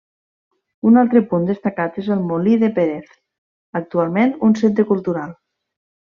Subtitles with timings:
[0.91, 3.11] Un altre punt destacat és el Molí de Pérez,
[3.83, 5.37] actualment un centre cultural.